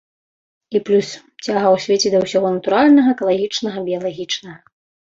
[0.79, 1.07] І плюс,
[1.45, 4.61] цяга ў свеце да ўсяго натуральнага, экалагічнага, біялагічнага.